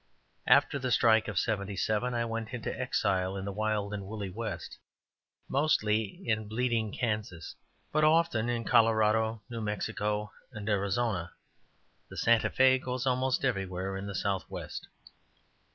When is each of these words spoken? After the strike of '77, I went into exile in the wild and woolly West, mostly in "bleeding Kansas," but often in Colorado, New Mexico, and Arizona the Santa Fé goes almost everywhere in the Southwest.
After 0.47 0.79
the 0.79 0.89
strike 0.91 1.27
of 1.27 1.37
'77, 1.37 2.15
I 2.15 2.25
went 2.25 2.55
into 2.55 2.75
exile 2.75 3.37
in 3.37 3.45
the 3.45 3.51
wild 3.51 3.93
and 3.93 4.07
woolly 4.07 4.31
West, 4.31 4.79
mostly 5.47 6.27
in 6.27 6.47
"bleeding 6.47 6.91
Kansas," 6.91 7.53
but 7.91 8.03
often 8.03 8.49
in 8.49 8.63
Colorado, 8.63 9.43
New 9.47 9.61
Mexico, 9.61 10.31
and 10.51 10.67
Arizona 10.67 11.33
the 12.09 12.17
Santa 12.17 12.49
Fé 12.49 12.81
goes 12.83 13.05
almost 13.05 13.45
everywhere 13.45 13.95
in 13.95 14.07
the 14.07 14.15
Southwest. 14.15 14.87